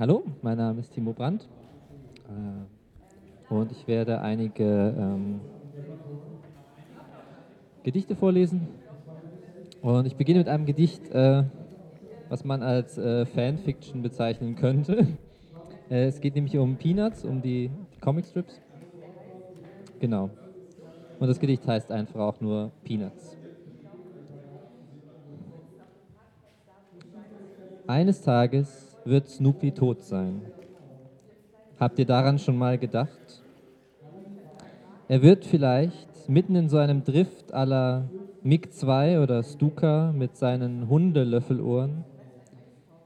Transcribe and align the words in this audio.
Hallo, 0.00 0.22
mein 0.42 0.56
Name 0.56 0.78
ist 0.78 0.92
Timo 0.92 1.12
Brandt 1.12 1.48
äh, 2.28 3.52
und 3.52 3.72
ich 3.72 3.88
werde 3.88 4.20
einige 4.20 4.94
ähm, 4.96 5.40
Gedichte 7.82 8.14
vorlesen. 8.14 8.68
Und 9.82 10.06
ich 10.06 10.14
beginne 10.14 10.38
mit 10.38 10.48
einem 10.48 10.66
Gedicht, 10.66 11.10
äh, 11.10 11.42
was 12.28 12.44
man 12.44 12.62
als 12.62 12.96
äh, 12.96 13.26
Fanfiction 13.26 14.02
bezeichnen 14.02 14.54
könnte. 14.54 15.08
Äh, 15.90 16.04
es 16.04 16.20
geht 16.20 16.34
nämlich 16.34 16.54
um 16.58 16.76
Peanuts, 16.76 17.24
um 17.24 17.40
die, 17.40 17.70
die 17.94 18.00
Comicstrips. 18.00 18.60
Genau. 20.00 20.28
Und 21.18 21.28
das 21.28 21.40
Gedicht 21.40 21.66
heißt 21.66 21.90
einfach 21.90 22.20
auch 22.20 22.42
nur 22.42 22.72
Peanuts. 22.84 23.38
Eines 27.86 28.20
Tages 28.20 28.87
wird 29.08 29.28
Snoopy 29.28 29.72
tot 29.72 30.02
sein. 30.02 30.42
Habt 31.80 31.98
ihr 31.98 32.06
daran 32.06 32.38
schon 32.38 32.56
mal 32.56 32.78
gedacht? 32.78 33.42
Er 35.08 35.22
wird 35.22 35.44
vielleicht 35.44 36.28
mitten 36.28 36.54
in 36.54 36.68
so 36.68 36.76
einem 36.76 37.04
Drift 37.04 37.54
aller 37.54 38.08
MiG 38.42 38.72
2 38.72 39.20
oder 39.20 39.42
Stuka 39.42 40.12
mit 40.12 40.36
seinen 40.36 40.88
Hundelöffelohren 40.88 42.04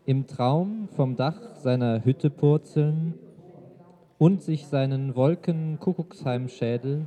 im 0.04 0.26
Traum 0.26 0.88
vom 0.96 1.16
Dach 1.16 1.38
seiner 1.56 2.04
Hütte 2.04 2.30
purzeln 2.30 3.14
und 4.18 4.42
sich 4.42 4.66
seinen 4.66 5.14
Wolkenkuckucksheimschädel 5.14 7.06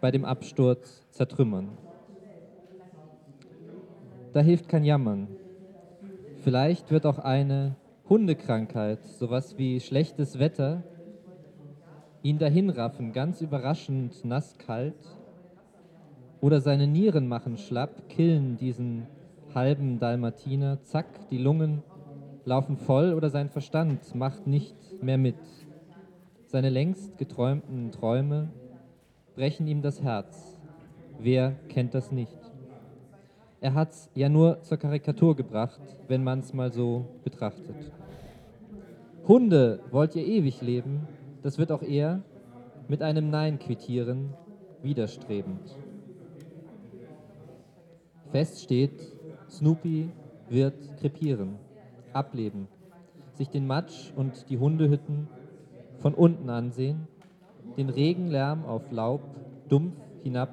bei 0.00 0.10
dem 0.10 0.24
Absturz 0.24 1.06
zertrümmern. 1.10 1.68
Da 4.32 4.40
hilft 4.40 4.68
kein 4.68 4.84
Jammern. 4.84 5.28
Vielleicht 6.42 6.90
wird 6.90 7.06
auch 7.06 7.18
eine 7.18 7.76
Hundekrankheit, 8.08 9.02
sowas 9.02 9.56
wie 9.56 9.80
schlechtes 9.80 10.38
Wetter, 10.38 10.82
ihn 12.22 12.38
dahinraffen, 12.38 13.12
ganz 13.12 13.40
überraschend 13.40 14.24
nass-kalt, 14.24 14.94
oder 16.42 16.60
seine 16.60 16.86
Nieren 16.86 17.26
machen 17.26 17.56
schlapp, 17.56 18.10
killen 18.10 18.58
diesen 18.58 19.06
halben 19.54 19.98
Dalmatiner, 19.98 20.82
zack, 20.82 21.06
die 21.30 21.38
Lungen 21.38 21.82
laufen 22.44 22.76
voll 22.76 23.14
oder 23.14 23.30
sein 23.30 23.48
Verstand 23.48 24.14
macht 24.14 24.46
nicht 24.46 24.76
mehr 25.02 25.16
mit. 25.16 25.36
Seine 26.44 26.68
längst 26.68 27.16
geträumten 27.16 27.90
Träume 27.90 28.50
brechen 29.34 29.66
ihm 29.66 29.80
das 29.80 30.02
Herz. 30.02 30.60
Wer 31.18 31.52
kennt 31.70 31.94
das 31.94 32.12
nicht? 32.12 32.43
Er 33.64 33.72
hat 33.72 33.92
es 33.92 34.10
ja 34.14 34.28
nur 34.28 34.60
zur 34.60 34.76
Karikatur 34.76 35.34
gebracht, 35.34 35.80
wenn 36.06 36.22
man 36.22 36.40
es 36.40 36.52
mal 36.52 36.70
so 36.70 37.06
betrachtet. 37.24 37.74
Hunde, 39.26 39.80
wollt 39.90 40.14
ihr 40.16 40.26
ewig 40.26 40.60
leben? 40.60 41.08
Das 41.40 41.56
wird 41.56 41.72
auch 41.72 41.80
er 41.80 42.20
mit 42.88 43.00
einem 43.00 43.30
Nein 43.30 43.58
quittieren, 43.58 44.34
widerstrebend. 44.82 45.78
Fest 48.32 48.60
steht, 48.60 49.00
Snoopy 49.48 50.10
wird 50.50 50.98
krepieren, 50.98 51.56
ableben, 52.12 52.68
sich 53.32 53.48
den 53.48 53.66
Matsch 53.66 54.12
und 54.14 54.50
die 54.50 54.58
Hundehütten 54.58 55.26
von 56.00 56.12
unten 56.12 56.50
ansehen, 56.50 57.08
den 57.78 57.88
Regenlärm 57.88 58.66
auf 58.66 58.90
Laub 58.90 59.22
dumpf 59.70 59.96
hinab 60.22 60.50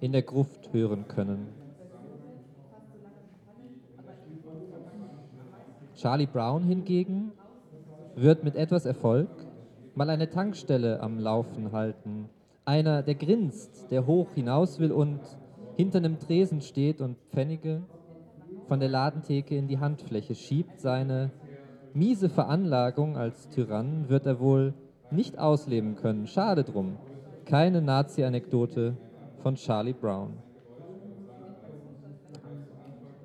in 0.00 0.10
der 0.10 0.22
Gruft 0.22 0.72
hören 0.72 1.06
können. 1.06 1.57
Charlie 5.98 6.26
Brown 6.26 6.62
hingegen 6.62 7.32
wird 8.14 8.44
mit 8.44 8.54
etwas 8.54 8.86
Erfolg 8.86 9.28
mal 9.96 10.08
eine 10.10 10.30
Tankstelle 10.30 11.00
am 11.00 11.18
Laufen 11.18 11.72
halten. 11.72 12.28
Einer, 12.64 13.02
der 13.02 13.16
grinst, 13.16 13.90
der 13.90 14.06
hoch 14.06 14.30
hinaus 14.32 14.78
will 14.78 14.92
und 14.92 15.18
hinter 15.74 15.98
einem 15.98 16.20
Tresen 16.20 16.60
steht 16.60 17.00
und 17.00 17.16
Pfennige 17.30 17.82
von 18.68 18.78
der 18.78 18.88
Ladentheke 18.88 19.56
in 19.56 19.66
die 19.66 19.80
Handfläche 19.80 20.36
schiebt. 20.36 20.78
Seine 20.78 21.32
miese 21.94 22.28
Veranlagung 22.28 23.16
als 23.16 23.48
Tyrann 23.48 24.08
wird 24.08 24.24
er 24.24 24.38
wohl 24.38 24.74
nicht 25.10 25.36
ausleben 25.36 25.96
können. 25.96 26.28
Schade 26.28 26.62
drum. 26.62 26.96
Keine 27.44 27.82
Nazi-Anekdote 27.82 28.96
von 29.42 29.56
Charlie 29.56 29.94
Brown. 29.94 30.34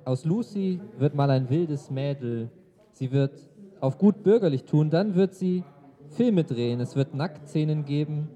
Aus 0.05 0.25
Lucy 0.25 0.81
wird 0.97 1.13
mal 1.13 1.29
ein 1.29 1.51
wildes 1.51 1.91
Mädel 1.91 2.49
Sie 2.93 3.11
wird 3.11 3.33
auf 3.79 3.97
gut 3.97 4.23
bürgerlich 4.23 4.63
tun, 4.63 4.89
dann 4.89 5.15
wird 5.15 5.33
sie 5.33 5.63
Filme 6.09 6.43
drehen. 6.43 6.79
Es 6.79 6.95
wird 6.95 7.13
Nacktszenen 7.13 7.85
geben. 7.85 8.29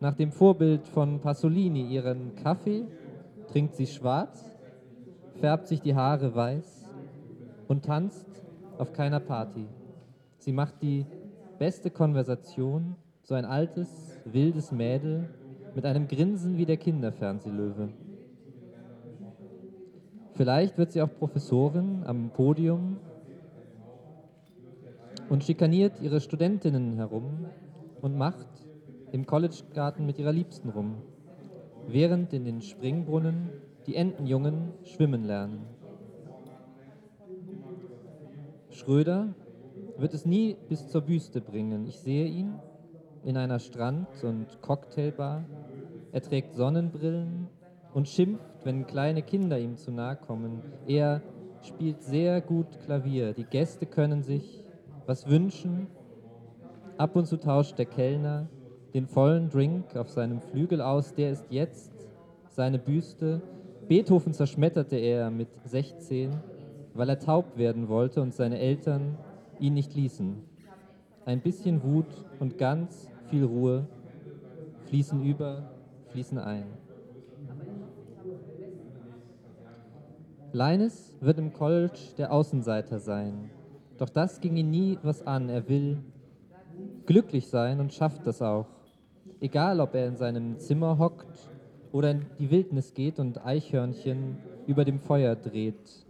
Nach 0.00 0.14
dem 0.14 0.32
Vorbild 0.32 0.86
von 0.86 1.20
Pasolini 1.20 1.82
ihren 1.88 2.34
Kaffee 2.36 2.84
trinkt 3.48 3.74
sie 3.74 3.86
schwarz, 3.86 4.44
färbt 5.40 5.66
sich 5.66 5.80
die 5.80 5.94
Haare 5.94 6.34
weiß 6.34 6.88
und 7.68 7.84
tanzt 7.84 8.26
auf 8.78 8.92
keiner 8.92 9.20
Party. 9.20 9.66
Sie 10.38 10.52
macht 10.52 10.82
die 10.82 11.06
beste 11.58 11.90
Konversation, 11.90 12.96
so 13.22 13.34
ein 13.34 13.44
altes, 13.44 14.20
wildes 14.24 14.72
Mädel 14.72 15.28
mit 15.74 15.86
einem 15.86 16.06
Grinsen 16.06 16.56
wie 16.56 16.66
der 16.66 16.76
Kinderfernsehlöwe. 16.76 17.88
Vielleicht 20.34 20.78
wird 20.78 20.92
sie 20.92 21.02
auch 21.02 21.12
Professorin 21.18 22.02
am 22.04 22.30
Podium 22.30 22.98
und 25.34 25.42
schikaniert 25.42 26.00
ihre 26.00 26.20
Studentinnen 26.20 26.94
herum 26.94 27.46
und 28.00 28.16
macht 28.16 28.46
im 29.10 29.26
Collegegarten 29.26 30.06
mit 30.06 30.16
ihrer 30.20 30.30
Liebsten 30.30 30.68
rum, 30.68 30.98
während 31.88 32.32
in 32.32 32.44
den 32.44 32.62
Springbrunnen 32.62 33.50
die 33.88 33.96
Entenjungen 33.96 34.70
schwimmen 34.84 35.24
lernen. 35.24 35.66
Schröder 38.70 39.34
wird 39.98 40.14
es 40.14 40.24
nie 40.24 40.56
bis 40.68 40.86
zur 40.86 41.00
Büste 41.00 41.40
bringen. 41.40 41.84
Ich 41.88 41.98
sehe 41.98 42.26
ihn 42.26 42.54
in 43.24 43.36
einer 43.36 43.58
Strand- 43.58 44.22
und 44.22 44.62
Cocktailbar. 44.62 45.46
Er 46.12 46.22
trägt 46.22 46.54
Sonnenbrillen 46.54 47.48
und 47.92 48.08
schimpft, 48.08 48.64
wenn 48.64 48.86
kleine 48.86 49.22
Kinder 49.22 49.58
ihm 49.58 49.78
zu 49.78 49.90
nahe 49.90 50.14
kommen. 50.14 50.62
Er 50.86 51.22
spielt 51.62 52.04
sehr 52.04 52.40
gut 52.40 52.68
Klavier. 52.84 53.32
Die 53.32 53.42
Gäste 53.42 53.84
können 53.84 54.22
sich 54.22 54.64
was 55.06 55.28
wünschen. 55.28 55.86
Ab 56.96 57.16
und 57.16 57.26
zu 57.26 57.36
tauscht 57.38 57.78
der 57.78 57.86
Kellner 57.86 58.48
den 58.94 59.06
vollen 59.06 59.50
Drink 59.50 59.96
auf 59.96 60.08
seinem 60.08 60.40
Flügel 60.40 60.80
aus, 60.80 61.14
der 61.14 61.32
ist 61.32 61.46
jetzt 61.50 61.92
seine 62.48 62.78
Büste. 62.78 63.42
Beethoven 63.88 64.32
zerschmetterte 64.32 64.96
er 64.96 65.30
mit 65.30 65.48
16, 65.64 66.30
weil 66.94 67.08
er 67.08 67.18
taub 67.18 67.58
werden 67.58 67.88
wollte 67.88 68.22
und 68.22 68.32
seine 68.32 68.58
Eltern 68.60 69.18
ihn 69.58 69.74
nicht 69.74 69.94
ließen. 69.94 70.36
Ein 71.26 71.40
bisschen 71.40 71.82
Wut 71.82 72.06
und 72.38 72.56
ganz 72.56 73.08
viel 73.30 73.44
Ruhe 73.44 73.86
fließen 74.86 75.24
über, 75.24 75.70
fließen 76.10 76.38
ein. 76.38 76.66
Leines 80.52 81.16
wird 81.20 81.38
im 81.38 81.52
College 81.52 81.98
der 82.16 82.32
Außenseiter 82.32 83.00
sein. 83.00 83.50
Doch 83.98 84.08
das 84.08 84.40
ging 84.40 84.56
ihn 84.56 84.70
nie 84.70 84.98
was 85.02 85.26
an. 85.26 85.48
Er 85.48 85.68
will 85.68 85.98
glücklich 87.06 87.48
sein 87.48 87.80
und 87.80 87.92
schafft 87.92 88.26
das 88.26 88.42
auch. 88.42 88.66
Egal, 89.40 89.80
ob 89.80 89.94
er 89.94 90.06
in 90.06 90.16
seinem 90.16 90.58
Zimmer 90.58 90.98
hockt 90.98 91.50
oder 91.92 92.10
in 92.10 92.26
die 92.38 92.50
Wildnis 92.50 92.94
geht 92.94 93.18
und 93.18 93.44
Eichhörnchen 93.44 94.38
über 94.66 94.84
dem 94.84 94.98
Feuer 94.98 95.36
dreht. 95.36 96.06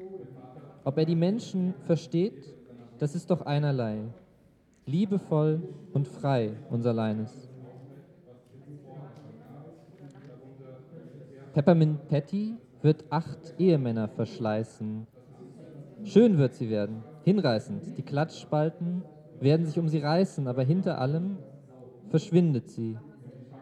Ob 0.84 0.98
er 0.98 1.04
die 1.04 1.16
Menschen 1.16 1.74
versteht, 1.86 2.54
das 2.98 3.14
ist 3.14 3.30
doch 3.30 3.42
einerlei. 3.42 3.98
Liebevoll 4.86 5.62
und 5.92 6.06
frei, 6.06 6.52
unser 6.70 6.92
Leines. 6.92 7.48
Peppermint 11.54 12.08
Patty 12.08 12.56
wird 12.82 13.04
acht 13.10 13.54
Ehemänner 13.58 14.08
verschleißen. 14.08 15.06
Schön 16.04 16.36
wird 16.36 16.54
sie 16.54 16.68
werden, 16.68 17.02
hinreißend. 17.24 17.96
Die 17.96 18.02
Klatschspalten 18.02 19.02
werden 19.40 19.66
sich 19.66 19.78
um 19.78 19.88
sie 19.88 19.98
reißen, 19.98 20.46
aber 20.46 20.62
hinter 20.62 21.00
allem 21.00 21.38
verschwindet 22.10 22.70
sie, 22.70 22.96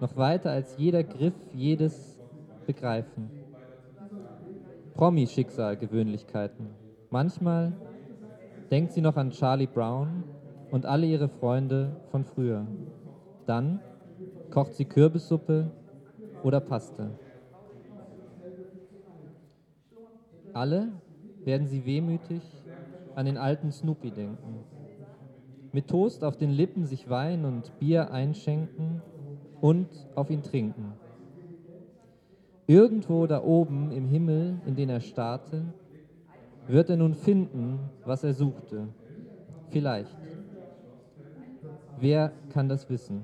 noch 0.00 0.17
weiter 0.17 0.50
als 0.50 0.76
jeder 0.76 1.05
Griff, 1.05 1.35
jedes 1.55 2.19
Begreifen. 2.67 3.31
Promi-Schicksal, 4.94 5.76
Gewöhnlichkeiten. 5.76 6.67
Manchmal 7.11 7.73
denkt 8.70 8.93
sie 8.93 9.00
noch 9.00 9.17
an 9.17 9.31
Charlie 9.31 9.67
Brown 9.67 10.25
und 10.70 10.87
alle 10.87 11.06
ihre 11.06 11.29
Freunde 11.29 11.97
von 12.11 12.25
früher. 12.25 12.67
Dann 13.47 13.81
kocht 14.50 14.75
sie 14.75 14.85
Kürbissuppe 14.85 15.70
oder 16.43 16.61
Paste. 16.61 17.11
Alle 20.53 20.88
werden 21.44 21.67
sie 21.67 21.85
wehmütig 21.85 22.43
an 23.14 23.26
den 23.26 23.37
alten 23.37 23.70
Snoopy 23.70 24.11
denken. 24.11 24.64
mit 25.73 25.88
Toast 25.88 26.23
auf 26.23 26.37
den 26.37 26.50
Lippen 26.50 26.85
sich 26.85 27.09
Wein 27.09 27.47
und 27.47 27.79
Bier 27.79 28.11
einschenken 28.11 29.00
und 29.62 29.88
auf 30.14 30.29
ihn 30.29 30.43
trinken. 30.43 30.93
Irgendwo 32.67 33.26
da 33.26 33.43
oben 33.43 33.91
im 33.91 34.06
Himmel, 34.06 34.61
in 34.67 34.76
den 34.76 34.91
er 34.91 35.00
starrte, 35.00 35.64
wird 36.67 36.91
er 36.91 36.97
nun 36.97 37.14
finden, 37.14 37.79
was 38.05 38.23
er 38.23 38.35
suchte. 38.35 38.88
Vielleicht. 39.70 40.17
Wer 41.99 42.32
kann 42.50 42.69
das 42.69 42.88
wissen? 42.91 43.23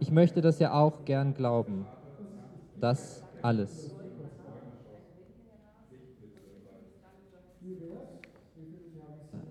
Ich 0.00 0.10
möchte 0.10 0.40
das 0.40 0.58
ja 0.58 0.72
auch 0.72 1.04
gern 1.04 1.34
glauben. 1.34 1.86
Das 2.80 3.24
alles. 3.42 3.94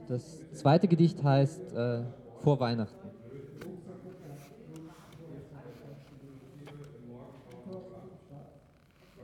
Das 0.07 0.39
zweite 0.53 0.87
Gedicht 0.87 1.23
heißt 1.23 1.73
äh, 1.73 2.03
Vor 2.39 2.59
Weihnachten. 2.59 3.09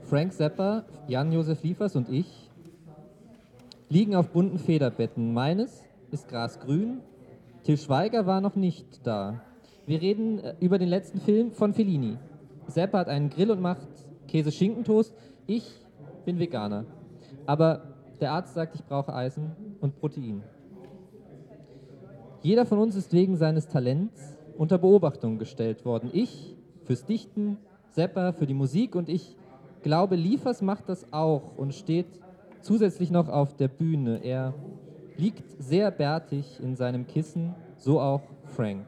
Frank 0.02 0.34
Zappa, 0.34 0.84
Jan-Josef 1.08 1.64
Liefers 1.64 1.96
und 1.96 2.10
ich 2.10 2.50
liegen 3.90 4.16
auf 4.16 4.30
bunten 4.30 4.58
Federbetten. 4.58 5.34
Meines 5.34 5.84
ist 6.12 6.28
grasgrün, 6.28 7.02
Till 7.64 7.78
Schweiger 7.78 8.26
war 8.26 8.42
noch 8.42 8.56
nicht 8.56 9.06
da. 9.06 9.42
Wir 9.86 10.02
reden 10.02 10.40
äh, 10.40 10.56
über 10.60 10.80
den 10.80 10.90
letzten 10.90 11.20
Film 11.22 11.52
von 11.52 11.74
Fellini. 11.74 12.18
Zappa 12.68 13.00
hat 13.00 13.08
einen 13.08 13.30
Grill 13.30 13.52
und 13.52 13.62
macht 13.62 13.88
Käse-Schinkentoast. 14.28 15.14
Ich 15.46 15.70
bin 16.26 16.40
Veganer. 16.40 16.86
Aber 17.46 17.84
der 18.20 18.32
Arzt 18.32 18.56
sagt, 18.56 18.76
ich 18.76 18.84
brauche 18.84 19.14
Eisen 19.14 19.52
und 19.80 20.00
Protein. 20.00 20.44
Jeder 22.42 22.66
von 22.66 22.80
uns 22.80 22.96
ist 22.96 23.14
wegen 23.14 23.36
seines 23.36 23.68
Talents 23.68 24.36
unter 24.58 24.80
Beobachtung 24.80 25.38
gestellt 25.38 25.86
worden. 25.86 26.10
Ich 26.12 26.56
fürs 26.86 27.06
Dichten, 27.06 27.58
Sepper 27.92 28.34
für 28.34 28.48
die 28.48 28.56
Musik 28.56 28.96
und 28.96 29.10
ich 29.10 29.36
glaube, 29.84 30.16
Liefers 30.16 30.62
macht 30.62 30.90
das 30.90 31.14
auch 31.14 31.58
und 31.58 31.76
steht 31.76 32.08
zusätzlich 32.62 33.12
noch 33.12 33.30
auf 33.30 33.56
der 33.56 33.68
Bühne. 33.68 34.24
Er 34.24 34.56
liegt 35.18 35.44
sehr 35.62 35.92
bärtig 35.92 36.60
in 36.64 36.76
seinem 36.76 37.06
Kissen, 37.06 37.54
so 37.78 38.00
auch 38.00 38.22
Frank. 38.46 38.88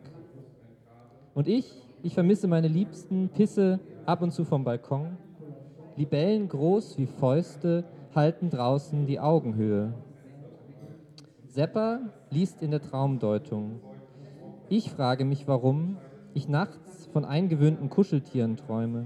Und 1.35 1.47
ich, 1.47 1.71
ich 2.01 2.15
vermisse 2.15 2.47
meine 2.47 2.67
Liebsten, 2.67 3.29
pisse 3.29 3.79
ab 4.05 4.21
und 4.21 4.31
zu 4.31 4.45
vom 4.45 4.63
Balkon. 4.63 5.17
Libellen 5.95 6.47
groß 6.47 6.97
wie 6.97 7.05
Fäuste 7.05 7.83
halten 8.15 8.49
draußen 8.49 9.05
die 9.05 9.19
Augenhöhe. 9.19 9.93
Sepper 11.53 11.99
liest 12.31 12.63
in 12.63 12.71
der 12.71 12.81
Traumdeutung. 12.81 13.79
Ich 14.69 14.89
frage 14.89 15.23
mich, 15.23 15.47
warum 15.47 15.97
ich 16.33 16.47
nachts 16.47 17.05
von 17.13 17.25
eingewöhnten 17.25 17.91
Kuscheltieren 17.91 18.57
träume. 18.57 19.05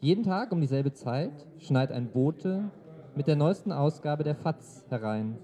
Jeden 0.00 0.24
Tag 0.24 0.50
um 0.50 0.60
dieselbe 0.60 0.92
Zeit 0.92 1.46
schneit 1.58 1.92
ein 1.92 2.10
Bote 2.10 2.72
mit 3.14 3.28
der 3.28 3.36
neuesten 3.36 3.70
Ausgabe 3.70 4.24
der 4.24 4.34
FAZ 4.34 4.84
herein. 4.88 5.38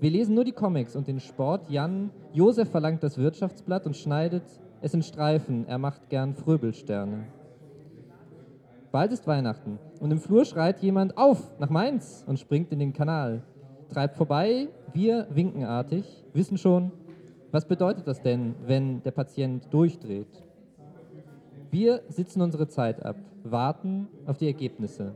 Wir 0.00 0.08
lesen 0.08 0.34
nur 0.34 0.44
die 0.44 0.52
Comics 0.52 0.96
und 0.96 1.06
den 1.06 1.20
Sport. 1.20 1.68
Jan, 1.68 2.08
Josef 2.32 2.70
verlangt 2.70 3.02
das 3.02 3.18
Wirtschaftsblatt 3.18 3.84
und 3.84 3.94
schneidet 3.94 4.44
es 4.80 4.94
in 4.94 5.02
Streifen. 5.02 5.68
Er 5.68 5.76
macht 5.76 6.08
gern 6.08 6.32
Fröbelsterne. 6.32 7.26
Bald 8.90 9.12
ist 9.12 9.26
Weihnachten 9.26 9.78
und 10.00 10.10
im 10.10 10.18
Flur 10.18 10.46
schreit 10.46 10.80
jemand 10.80 11.18
auf 11.18 11.58
nach 11.58 11.68
Mainz 11.68 12.24
und 12.26 12.38
springt 12.38 12.72
in 12.72 12.78
den 12.78 12.94
Kanal 12.94 13.42
treibt 13.88 14.16
vorbei, 14.16 14.68
wir 14.92 15.26
winkenartig, 15.30 16.24
wissen 16.32 16.58
schon, 16.58 16.92
was 17.50 17.66
bedeutet 17.66 18.06
das 18.06 18.20
denn, 18.20 18.54
wenn 18.66 19.02
der 19.02 19.10
Patient 19.10 19.72
durchdreht? 19.72 20.42
Wir 21.70 22.02
sitzen 22.08 22.40
unsere 22.40 22.68
Zeit 22.68 23.04
ab, 23.04 23.16
warten 23.44 24.08
auf 24.26 24.38
die 24.38 24.46
Ergebnisse. 24.46 25.14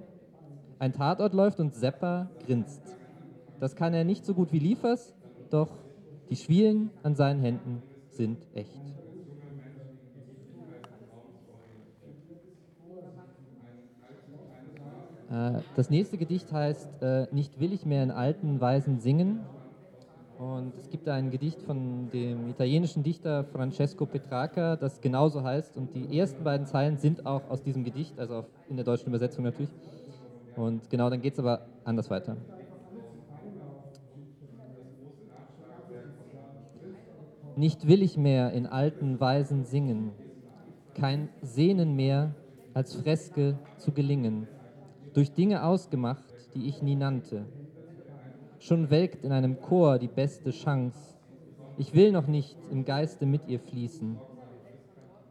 Ein 0.79 0.93
Tatort 0.93 1.35
läuft 1.35 1.61
und 1.61 1.75
Sepper 1.75 2.31
grinst. 2.47 2.83
Das 3.61 3.77
kann 3.77 3.95
er 3.95 4.05
nicht 4.05 4.25
so 4.25 4.35
gut 4.35 4.53
wie 4.53 4.59
Liefers, 4.59 5.15
doch 5.51 5.69
die 6.31 6.37
Schwielen 6.37 6.91
an 7.03 7.15
seinen 7.15 7.41
Händen 7.41 7.83
sind 8.09 8.39
echt. 8.55 8.81
Das 15.77 15.89
nächste 15.89 16.19
Gedicht 16.19 16.53
heißt 16.53 17.03
äh, 17.03 17.27
Nicht 17.33 17.59
will 17.59 17.73
ich 17.73 17.87
mehr 17.87 18.03
in 18.03 18.11
alten 18.11 18.61
Weisen 18.61 19.01
singen. 19.01 19.41
Und 20.39 20.77
es 20.77 20.91
gibt 20.91 21.09
ein 21.09 21.31
Gedicht 21.31 21.63
von 21.63 22.11
dem 22.11 22.49
italienischen 22.51 23.03
Dichter 23.03 23.45
Francesco 23.45 24.05
Petrarca, 24.05 24.77
das 24.77 25.01
genauso 25.01 25.43
heißt. 25.43 25.77
Und 25.79 25.95
die 25.95 26.19
ersten 26.19 26.45
beiden 26.45 26.67
Zeilen 26.67 26.99
sind 26.99 27.25
auch 27.25 27.49
aus 27.49 27.63
diesem 27.63 27.83
Gedicht, 27.83 28.19
also 28.19 28.45
in 28.69 28.77
der 28.77 28.85
deutschen 28.85 29.09
Übersetzung 29.09 29.45
natürlich. 29.45 29.71
Und 30.55 30.91
genau, 30.91 31.09
dann 31.09 31.23
geht 31.23 31.35
es 31.35 31.39
aber 31.39 31.63
anders 31.85 32.11
weiter. 32.11 32.37
Nicht 37.57 37.87
will 37.87 38.03
ich 38.03 38.19
mehr 38.19 38.53
in 38.53 38.67
alten 38.67 39.19
Weisen 39.19 39.65
singen, 39.65 40.11
kein 40.95 41.31
Sehnen 41.41 41.97
mehr 41.97 42.35
als 42.75 42.95
Freske 42.97 43.59
zu 43.79 43.93
gelingen 43.93 44.47
durch 45.15 45.33
Dinge 45.33 45.65
ausgemacht, 45.65 46.25
die 46.55 46.67
ich 46.67 46.83
nie 46.83 46.97
nannte. 46.97 47.47
Schon 48.59 48.91
welkt 48.91 49.25
in 49.25 49.33
einem 49.33 49.61
Chor 49.61 49.99
die 49.99 50.09
beste 50.09 50.51
Chance. 50.51 50.99
Ich 51.79 51.95
will 51.95 52.13
noch 52.13 52.27
nicht 52.27 52.57
im 52.71 52.85
Geiste 52.85 53.27
mit 53.27 53.49
ihr 53.49 53.59
fließen. 53.59 54.19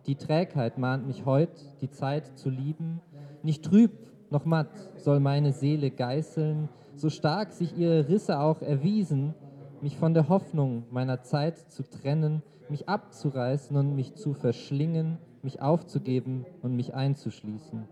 Die 0.07 0.15
Trägheit 0.15 0.77
mahnt 0.77 1.07
mich 1.07 1.25
heut, 1.25 1.49
die 1.81 1.89
Zeit 1.89 2.37
zu 2.37 2.49
lieben. 2.49 3.01
Nicht 3.43 3.63
trüb 3.63 3.91
noch 4.31 4.45
matt 4.45 4.69
soll 4.97 5.19
meine 5.19 5.51
Seele 5.51 5.91
geißeln, 5.91 6.69
so 6.95 7.09
stark 7.09 7.51
sich 7.51 7.77
ihre 7.77 8.07
Risse 8.07 8.39
auch 8.39 8.61
erwiesen, 8.61 9.33
mich 9.81 9.97
von 9.97 10.13
der 10.13 10.29
Hoffnung 10.29 10.83
meiner 10.89 11.21
Zeit 11.21 11.57
zu 11.71 11.83
trennen, 11.83 12.41
mich 12.69 12.87
abzureißen 12.87 13.75
und 13.75 13.95
mich 13.95 14.15
zu 14.15 14.33
verschlingen, 14.33 15.17
mich 15.43 15.61
aufzugeben 15.61 16.45
und 16.61 16.75
mich 16.75 16.93
einzuschließen. 16.93 17.87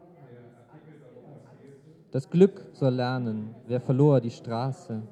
Das 2.11 2.29
Glück 2.29 2.65
soll 2.73 2.95
lernen, 2.95 3.53
wer 3.67 3.79
verlor 3.79 4.19
die 4.19 4.31
Straße. 4.31 5.03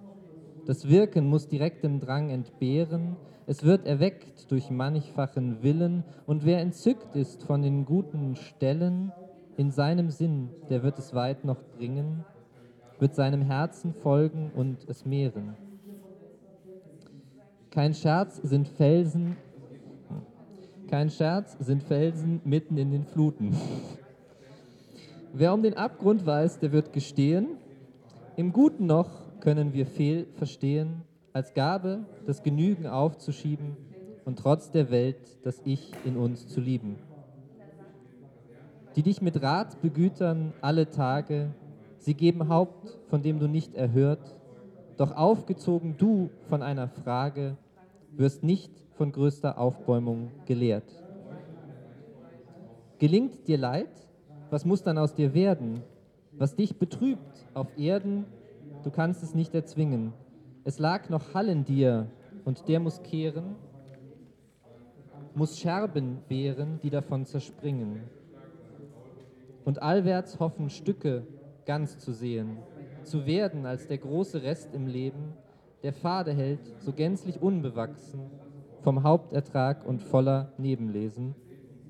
Das 0.66 0.90
Wirken 0.90 1.28
muss 1.28 1.48
direktem 1.48 2.00
Drang 2.00 2.30
entbehren, 2.30 3.16
es 3.46 3.64
wird 3.64 3.86
erweckt 3.86 4.52
durch 4.52 4.72
mannigfachen 4.72 5.62
Willen, 5.62 6.04
und 6.26 6.44
wer 6.44 6.60
entzückt 6.60 7.16
ist 7.16 7.44
von 7.44 7.62
den 7.62 7.86
guten 7.86 8.36
Stellen, 8.36 9.12
in 9.58 9.72
seinem 9.72 10.10
Sinn, 10.10 10.50
der 10.70 10.84
wird 10.84 11.00
es 11.00 11.14
weit 11.14 11.46
noch 11.46 11.62
bringen, 11.78 12.26
wird 13.00 13.16
seinem 13.16 13.42
Herzen 13.42 13.94
folgen 13.94 14.52
und 14.56 14.78
es 14.90 15.06
mehren. 15.06 15.56
Kein 17.72 17.94
Scherz 17.94 18.38
sind 18.38 18.68
Felsen, 18.68 19.38
kein 20.90 21.10
Scherz 21.10 21.58
sind 21.60 21.84
Felsen 21.84 22.42
mitten 22.44 22.78
in 22.78 22.92
den 22.92 23.04
Fluten. 23.04 23.56
Wer 25.40 25.54
um 25.54 25.62
den 25.62 25.76
Abgrund 25.76 26.26
weiß, 26.26 26.58
der 26.58 26.72
wird 26.72 26.94
gestehen. 26.94 27.58
Im 28.38 28.52
Guten 28.52 28.88
noch 28.88 29.40
können 29.40 29.72
wir 29.72 29.86
fehl 29.86 30.26
verstehen, 30.34 31.04
als 31.32 31.54
Gabe 31.54 32.08
das 32.26 32.42
Genügen 32.42 32.88
aufzuschieben 32.88 33.78
und 34.26 34.40
trotz 34.40 34.72
der 34.72 34.90
Welt 34.90 35.38
das 35.44 35.62
Ich 35.64 35.92
in 36.06 36.18
uns 36.18 36.48
zu 36.48 36.60
lieben. 36.60 36.96
Die 38.96 39.04
dich 39.04 39.22
mit 39.22 39.40
Rat 39.44 39.80
begütern 39.80 40.54
alle 40.62 40.90
Tage, 40.90 41.54
sie 42.00 42.16
geben 42.16 42.50
Haupt, 42.50 42.98
von 43.08 43.22
dem 43.22 43.38
du 43.38 43.48
nicht 43.48 43.76
erhört, 43.76 44.36
doch 44.98 45.16
aufgezogen 45.16 45.98
du 46.00 46.32
von 46.50 46.64
einer 46.64 46.88
Frage, 46.88 47.58
wirst 48.12 48.42
nicht 48.42 48.72
von 48.96 49.12
größter 49.12 49.60
Aufbäumung 49.60 50.32
gelehrt. 50.48 50.92
Gelingt 52.98 53.48
dir 53.48 53.60
Leid, 53.60 54.07
was 54.50 54.66
muss 54.66 54.84
dann 54.84 54.98
aus 54.98 55.14
dir 55.14 55.34
werden? 55.34 55.82
Was 56.32 56.56
dich 56.56 56.78
betrübt 56.78 57.46
auf 57.54 57.68
Erden, 57.78 58.26
du 58.84 58.92
kannst 58.92 59.24
es 59.24 59.34
nicht 59.34 59.54
erzwingen. 59.56 60.14
Es 60.64 60.80
lag 60.80 61.10
noch 61.10 61.34
Hall 61.34 61.50
in 61.50 61.66
dir 61.66 62.08
und 62.46 62.68
der 62.68 62.80
muss 62.80 63.02
kehren, 63.04 63.56
muss 65.34 65.60
Scherben 65.60 66.20
wehren, 66.28 66.80
die 66.82 66.90
davon 66.90 67.26
zerspringen. 67.26 68.02
Und 69.66 69.82
allwärts 69.82 70.40
hoffen 70.40 70.70
Stücke 70.70 71.28
ganz 71.66 72.00
zu 72.00 72.14
sehen, 72.14 72.58
zu 73.04 73.26
werden 73.26 73.66
als 73.66 73.88
der 73.88 73.98
große 73.98 74.44
Rest 74.44 74.74
im 74.74 74.88
Leben, 74.88 75.34
der 75.84 75.94
Pfade 75.94 76.34
hält, 76.34 76.60
so 76.80 76.94
gänzlich 76.94 77.42
unbewachsen, 77.42 78.22
vom 78.82 79.04
Hauptertrag 79.04 79.86
und 79.86 80.02
voller 80.02 80.54
Nebenlesen, 80.58 81.36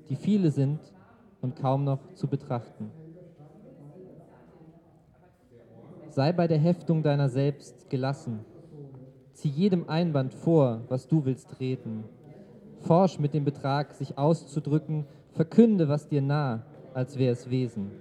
die 0.08 0.16
viele 0.16 0.50
sind 0.50 0.80
und 1.40 1.56
kaum 1.56 1.84
noch 1.84 2.12
zu 2.14 2.26
betrachten. 2.26 2.90
Sei 6.10 6.32
bei 6.32 6.48
der 6.48 6.58
Heftung 6.58 7.02
deiner 7.02 7.28
selbst 7.28 7.90
gelassen. 7.90 8.40
Zieh 9.34 9.50
jedem 9.50 9.88
Einwand 9.88 10.34
vor, 10.34 10.80
was 10.88 11.06
du 11.06 11.24
willst 11.24 11.60
reden. 11.60 12.04
Forsch 12.80 13.18
mit 13.18 13.34
dem 13.34 13.44
Betrag, 13.44 13.94
sich 13.94 14.18
auszudrücken, 14.18 15.04
verkünde, 15.32 15.88
was 15.88 16.08
dir 16.08 16.22
nah, 16.22 16.64
als 16.94 17.18
wär 17.18 17.32
es 17.32 17.50
Wesen. 17.50 17.92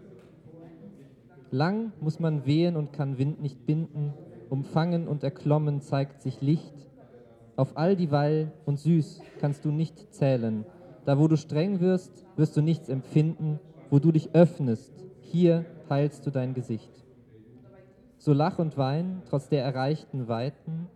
Lang 1.52 1.92
muss 2.02 2.20
man 2.20 2.46
wehen 2.46 2.76
und 2.76 2.92
kann 2.92 3.18
Wind 3.18 3.42
nicht 3.42 3.66
binden, 3.66 4.14
umfangen 4.50 5.08
und 5.08 5.24
erklommen 5.24 5.82
zeigt 5.82 6.22
sich 6.22 6.42
Licht. 6.42 6.74
Auf 7.56 7.78
all 7.78 7.96
die 7.96 8.12
Weil 8.12 8.52
und 8.66 8.80
süß 8.80 9.22
kannst 9.40 9.66
du 9.66 9.72
nicht 9.72 10.14
zählen. 10.14 10.66
Da 11.08 11.18
wo 11.18 11.30
du 11.30 11.38
streng 11.38 11.80
wirst, 11.80 12.26
wirst 12.36 12.58
du 12.58 12.62
nichts 12.62 12.90
empfinden, 12.90 13.62
wo 13.90 13.98
du 13.98 14.12
dich 14.12 14.36
öffnest, 14.36 14.92
hier 15.22 15.64
heilst 15.90 16.26
du 16.26 16.32
dein 16.32 16.54
Gesicht. 16.54 16.92
So 18.18 18.34
lach 18.34 18.60
und 18.60 18.78
wein, 18.78 19.22
trotz 19.30 19.48
der 19.48 19.64
erreichten 19.64 20.28
Weiten, 20.28 20.90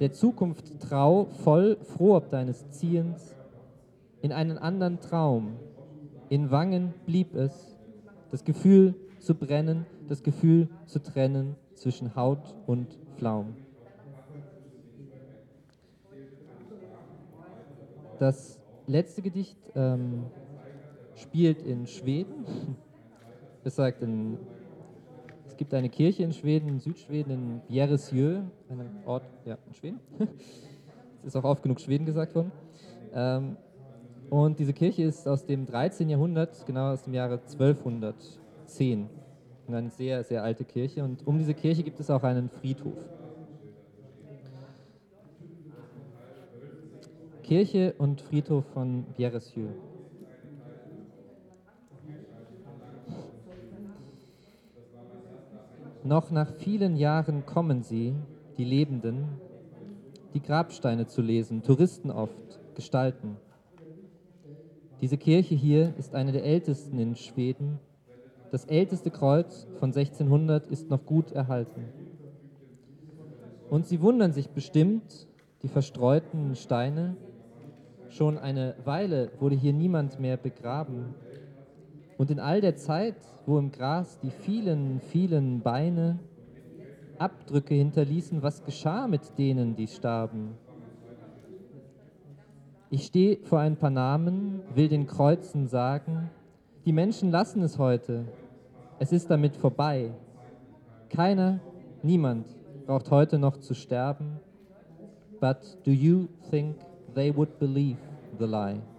der 0.00 0.12
Zukunft 0.12 0.80
trau, 0.80 1.28
voll, 1.44 1.78
froh 1.80 2.14
ob 2.14 2.28
deines 2.28 2.68
Ziehens, 2.72 3.34
in 4.20 4.32
einen 4.32 4.58
anderen 4.58 5.00
Traum, 5.00 5.56
in 6.28 6.50
Wangen 6.50 6.92
blieb 7.06 7.34
es, 7.34 7.78
das 8.30 8.44
Gefühl 8.44 8.94
zu 9.18 9.34
brennen, 9.34 9.86
das 10.08 10.22
Gefühl 10.22 10.68
zu 10.84 11.02
trennen 11.02 11.56
zwischen 11.72 12.14
Haut 12.14 12.54
und 12.66 12.98
Flaum. 13.16 13.56
Das 18.18 18.60
letzte 18.86 19.22
Gedicht 19.22 19.58
ähm, 19.74 20.24
spielt 21.16 21.62
in 21.62 21.86
Schweden. 21.86 22.44
Es 23.66 23.76
sagt, 23.76 24.02
in, 24.02 24.36
es 25.46 25.56
gibt 25.56 25.72
eine 25.72 25.88
Kirche 25.88 26.22
in 26.22 26.34
Schweden, 26.34 26.68
in 26.68 26.80
Südschweden, 26.80 27.32
in 27.32 27.60
Bjäresjö, 27.66 28.42
einem 28.68 28.90
Ort 29.06 29.24
ja, 29.46 29.56
in 29.66 29.72
Schweden. 29.72 30.00
es 31.20 31.24
ist 31.24 31.34
auch 31.34 31.44
oft 31.44 31.62
genug 31.62 31.80
Schweden 31.80 32.04
gesagt 32.04 32.34
worden. 32.34 32.52
Ähm, 33.14 33.56
und 34.28 34.58
diese 34.58 34.74
Kirche 34.74 35.04
ist 35.04 35.26
aus 35.26 35.46
dem 35.46 35.64
13. 35.64 36.10
Jahrhundert, 36.10 36.66
genau 36.66 36.92
aus 36.92 37.04
dem 37.04 37.14
Jahre 37.14 37.40
1210. 37.40 39.08
Eine 39.66 39.88
sehr, 39.88 40.24
sehr 40.24 40.42
alte 40.42 40.64
Kirche. 40.64 41.02
Und 41.02 41.26
um 41.26 41.38
diese 41.38 41.54
Kirche 41.54 41.82
gibt 41.82 41.98
es 42.00 42.10
auch 42.10 42.22
einen 42.22 42.50
Friedhof. 42.50 42.98
Kirche 47.44 47.94
und 47.98 48.22
Friedhof 48.22 48.64
von 48.72 49.04
Bjäresjö. 49.16 49.68
Noch 56.02 56.30
nach 56.30 56.50
vielen 56.54 56.96
Jahren 56.96 57.44
kommen 57.44 57.82
sie, 57.82 58.14
die 58.56 58.64
Lebenden, 58.64 59.26
die 60.32 60.40
Grabsteine 60.40 61.06
zu 61.06 61.20
lesen, 61.20 61.62
Touristen 61.62 62.10
oft, 62.10 62.60
Gestalten. 62.74 63.36
Diese 65.02 65.18
Kirche 65.18 65.54
hier 65.54 65.92
ist 65.98 66.14
eine 66.14 66.32
der 66.32 66.44
ältesten 66.44 66.98
in 66.98 67.14
Schweden. 67.14 67.78
Das 68.52 68.64
älteste 68.64 69.10
Kreuz 69.10 69.66
von 69.78 69.90
1600 69.90 70.66
ist 70.66 70.88
noch 70.88 71.04
gut 71.04 71.30
erhalten. 71.32 71.84
Und 73.68 73.86
sie 73.86 74.00
wundern 74.00 74.32
sich 74.32 74.48
bestimmt, 74.48 75.28
die 75.62 75.68
verstreuten 75.68 76.54
Steine. 76.54 77.16
Schon 78.14 78.38
eine 78.38 78.76
Weile 78.84 79.32
wurde 79.40 79.56
hier 79.56 79.72
niemand 79.72 80.20
mehr 80.20 80.36
begraben. 80.36 81.16
Und 82.16 82.30
in 82.30 82.38
all 82.38 82.60
der 82.60 82.76
Zeit, 82.76 83.16
wo 83.44 83.58
im 83.58 83.72
Gras 83.72 84.20
die 84.20 84.30
vielen, 84.30 85.00
vielen 85.00 85.62
Beine 85.62 86.20
Abdrücke 87.18 87.74
hinterließen, 87.74 88.40
was 88.40 88.62
geschah 88.62 89.08
mit 89.08 89.36
denen, 89.36 89.74
die 89.74 89.88
starben? 89.88 90.54
Ich 92.88 93.06
stehe 93.06 93.38
vor 93.42 93.58
ein 93.58 93.74
paar 93.74 93.90
Namen, 93.90 94.60
will 94.76 94.86
den 94.86 95.08
Kreuzen 95.08 95.66
sagen, 95.66 96.30
die 96.84 96.92
Menschen 96.92 97.32
lassen 97.32 97.62
es 97.62 97.80
heute, 97.80 98.26
es 99.00 99.10
ist 99.10 99.28
damit 99.28 99.56
vorbei. 99.56 100.12
Keiner, 101.08 101.58
niemand 102.04 102.46
braucht 102.86 103.10
heute 103.10 103.40
noch 103.40 103.56
zu 103.56 103.74
sterben. 103.74 104.38
But 105.40 105.78
do 105.84 105.90
you 105.90 106.28
think 106.52 106.76
they 107.14 107.30
would 107.30 107.58
believe 107.58 107.98
the 108.38 108.46
lie? 108.46 108.93